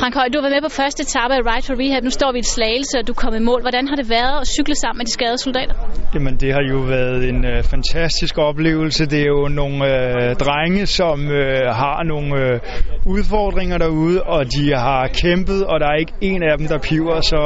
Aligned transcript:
Frank 0.00 0.14
Høj, 0.14 0.28
du 0.32 0.36
har 0.38 0.42
været 0.46 0.56
med 0.58 0.68
på 0.70 0.74
første 0.82 1.00
etape 1.06 1.34
af 1.34 1.42
Ride 1.48 1.66
for 1.66 1.74
Rehab. 1.82 2.02
Nu 2.08 2.10
står 2.10 2.30
vi 2.32 2.38
i 2.38 2.44
et 2.46 2.52
slagelse, 2.56 2.94
og 3.00 3.04
du 3.08 3.14
kom 3.22 3.32
i 3.34 3.42
mål. 3.50 3.60
Hvordan 3.66 3.84
har 3.88 3.96
det 3.96 4.08
været 4.10 4.36
at 4.40 4.46
cykle 4.56 4.74
sammen 4.82 4.98
med 5.00 5.06
de 5.06 5.12
skadede 5.18 5.38
soldater? 5.46 5.74
Jamen, 6.14 6.34
det 6.42 6.50
har 6.56 6.64
jo 6.72 6.78
været 6.96 7.28
en 7.30 7.40
øh, 7.52 7.62
fantastisk 7.74 8.38
oplevelse. 8.38 9.06
Det 9.12 9.20
er 9.26 9.30
jo 9.36 9.48
nogle 9.60 9.78
øh, 9.92 10.36
drenge, 10.44 10.86
som 10.86 11.18
øh, 11.40 11.66
har 11.82 11.98
nogle 12.12 12.30
øh, 12.42 12.60
udfordringer 13.14 13.78
derude, 13.78 14.22
og 14.22 14.40
de 14.56 14.64
har 14.86 15.02
kæmpet, 15.22 15.60
og 15.70 15.80
der 15.80 15.86
er 15.92 15.98
ikke 16.02 16.14
en 16.20 16.42
af 16.42 16.58
dem, 16.58 16.66
der 16.72 16.78
piver, 16.88 17.20
så 17.20 17.42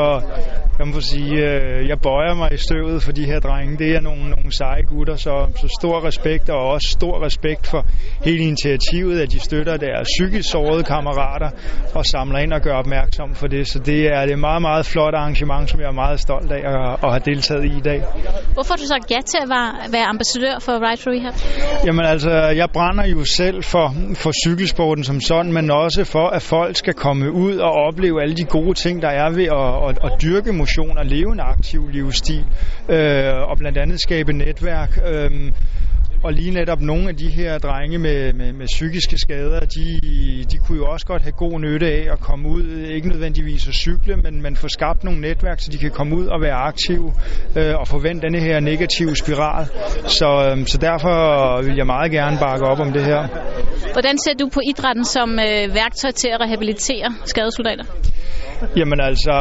jeg 0.83 0.95
må 0.95 1.01
sige, 1.01 1.35
øh, 1.49 1.89
jeg 1.89 1.99
bøjer 2.09 2.35
mig 2.35 2.49
i 2.53 2.57
støvet 2.57 3.03
for 3.03 3.13
de 3.13 3.25
her 3.25 3.41
drenge. 3.41 3.79
Det 3.79 3.91
er 3.97 4.01
nogle, 4.01 4.25
nogle 4.31 4.53
seje 4.59 4.83
gutter, 4.93 5.17
så, 5.17 5.35
så 5.61 5.67
stor 5.81 6.05
respekt, 6.09 6.51
og 6.51 6.61
også 6.75 6.89
stor 6.99 7.25
respekt 7.27 7.67
for 7.67 7.87
hele 8.25 8.43
initiativet, 8.51 9.21
at 9.21 9.33
de 9.33 9.41
støtter 9.41 9.77
deres 9.77 10.09
psykisk 10.15 10.51
sårede 10.51 10.85
kammerater 10.85 11.51
og 11.95 12.07
samler 12.07 12.39
ind 12.39 12.53
og 12.53 12.61
gør 12.61 12.75
opmærksom 12.75 13.35
for 13.35 13.47
det. 13.47 13.69
Så 13.69 13.79
det 13.79 14.01
er 14.17 14.27
det 14.27 14.39
meget, 14.39 14.63
meget 14.63 14.87
flot 14.87 15.15
arrangement, 15.15 15.71
som 15.71 15.81
jeg 15.81 15.87
er 15.87 15.99
meget 16.05 16.21
stolt 16.21 16.53
af 16.53 16.63
at, 16.75 16.99
at 17.05 17.11
have 17.15 17.23
deltaget 17.31 17.65
i 17.65 17.73
i 17.77 17.85
dag. 17.91 18.01
Hvorfor 18.55 18.73
har 18.75 18.81
du 18.83 18.87
sagt 18.95 19.11
ja 19.11 19.21
til 19.33 19.39
at 19.45 19.49
være, 19.49 19.71
være 19.97 20.07
ambassadør 20.15 20.57
for 20.61 20.73
Ride 20.85 21.01
for 21.03 21.11
Rehab? 21.11 21.35
Jamen 21.87 22.05
altså, 22.05 22.31
jeg 22.61 22.69
brænder 22.73 23.07
jo 23.07 23.25
selv 23.25 23.63
for, 23.63 23.87
for 24.15 24.33
cykelsporten 24.47 25.05
som 25.05 25.21
sådan, 25.21 25.53
men 25.53 25.71
også 25.71 26.05
for, 26.05 26.27
at 26.29 26.43
folk 26.43 26.77
skal 26.77 26.95
komme 26.95 27.33
ud 27.33 27.57
og 27.57 27.73
opleve 27.87 28.23
alle 28.23 28.37
de 28.37 28.45
gode 28.45 28.75
ting, 28.75 29.03
der 29.03 29.13
er 29.23 29.31
ved 29.31 29.49
at, 29.61 29.71
at, 29.89 30.13
at 30.13 30.23
dyrke 30.23 30.53
motion 30.53 30.72
og 30.79 31.07
leve 31.07 31.33
en 31.33 31.41
aktiv 31.41 31.89
livsstil, 31.89 32.45
øh, 32.89 33.51
og 33.51 33.59
blandt 33.59 33.79
andet 33.79 34.01
skabe 34.01 34.33
netværk. 34.33 34.99
Øh, 35.07 35.53
og 36.25 36.33
lige 36.33 36.51
netop 36.51 36.81
nogle 36.81 37.09
af 37.09 37.17
de 37.17 37.29
her 37.29 37.59
drenge 37.59 37.99
med, 37.99 38.33
med, 38.33 38.53
med 38.53 38.67
psykiske 38.67 39.19
skader, 39.19 39.61
de, 39.61 39.99
de 40.51 40.57
kunne 40.59 40.79
jo 40.79 40.87
også 40.87 41.07
godt 41.07 41.23
have 41.23 41.33
god 41.33 41.61
nytte 41.61 41.87
af 41.87 42.09
at 42.13 42.21
komme 42.21 42.49
ud, 42.49 42.87
ikke 42.95 43.09
nødvendigvis 43.09 43.69
at 43.69 43.75
cykle, 43.75 44.17
men, 44.17 44.43
man 44.43 44.57
får 44.57 44.69
skabt 44.69 45.05
nogle 45.05 45.21
netværk, 45.21 45.61
så 45.61 45.71
de 45.73 45.79
kan 45.79 45.91
komme 45.91 46.17
ud 46.17 46.27
og 46.27 46.41
være 46.41 46.55
aktive 46.55 47.13
øh, 47.57 47.75
og 47.81 47.89
forvente 47.89 48.27
denne 48.27 48.41
her 48.41 48.61
negative 48.61 49.17
spiral. 49.17 49.67
Så, 50.07 50.55
øh, 50.57 50.67
så 50.67 50.79
derfor 50.79 51.17
vil 51.63 51.77
jeg 51.77 51.87
meget 51.87 52.13
gerne 52.13 52.39
bakke 52.39 52.65
op 52.67 52.81
om 52.81 52.93
det 52.93 53.05
her. 53.05 53.21
Hvordan 53.93 54.19
ser 54.19 54.35
du 54.41 54.49
på 54.49 54.61
idrætten 54.71 55.05
som 55.05 55.31
øh, 55.31 55.75
værktøj 55.75 56.11
til 56.11 56.29
at 56.29 56.41
rehabilitere 56.41 57.15
skadesoldater? 57.25 57.85
Jamen 58.77 59.01
altså, 59.01 59.33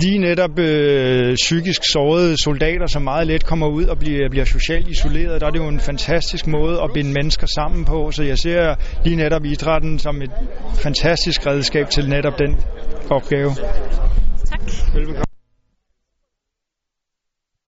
lige 0.00 0.18
netop 0.18 0.58
øh, 0.58 1.34
psykisk 1.34 1.82
sårede 1.92 2.42
soldater, 2.42 2.86
som 2.86 3.02
meget 3.02 3.26
let 3.26 3.46
kommer 3.46 3.68
ud 3.68 3.84
og 3.84 3.98
bliver, 3.98 4.28
bliver 4.30 4.44
socialt 4.44 4.88
isoleret, 4.88 5.40
der 5.40 5.46
er 5.46 5.50
det 5.50 5.58
jo 5.58 5.68
en 5.68 5.80
fantastisk 5.80 6.46
måde 6.46 6.82
at 6.82 6.90
binde 6.94 7.12
mennesker 7.12 7.46
sammen 7.46 7.84
på, 7.84 8.10
så 8.10 8.22
jeg 8.22 8.38
ser 8.38 8.74
lige 9.04 9.16
netop 9.16 9.44
idrætten 9.44 9.98
som 9.98 10.22
et 10.22 10.30
fantastisk 10.74 11.46
redskab 11.46 11.90
til 11.90 12.08
netop 12.08 12.38
den 12.38 12.56
opgave. 13.10 13.50